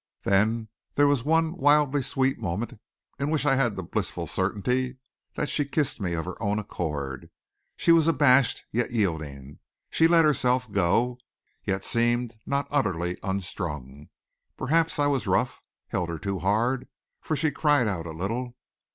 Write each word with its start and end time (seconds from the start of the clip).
Then 0.23 0.69
there 0.95 1.05
was 1.05 1.23
one 1.23 1.55
wildly 1.57 2.01
sweet 2.01 2.39
moment 2.39 2.81
in 3.19 3.29
which 3.29 3.45
I 3.45 3.55
had 3.55 3.75
the 3.75 3.83
blissful 3.83 4.25
certainty 4.25 4.97
that 5.35 5.47
she 5.47 5.63
kissed 5.63 6.01
me 6.01 6.13
of 6.13 6.25
her 6.25 6.41
own 6.41 6.57
accord. 6.57 7.29
She 7.75 7.91
was 7.91 8.07
abashed, 8.07 8.65
yet 8.71 8.89
yielding; 8.89 9.59
she 9.91 10.07
let 10.07 10.25
herself 10.25 10.71
go, 10.71 11.19
yet 11.65 11.83
seemed 11.83 12.39
not 12.47 12.67
utterly 12.71 13.19
unstrung. 13.21 14.09
Perhaps 14.57 14.97
I 14.97 15.05
was 15.05 15.27
rough, 15.27 15.61
held 15.89 16.09
her 16.09 16.17
too 16.17 16.39
hard, 16.39 16.87
for 17.21 17.35
she 17.35 17.51
cried 17.51 17.87
out 17.87 18.07
a 18.07 18.11
little. 18.11 18.55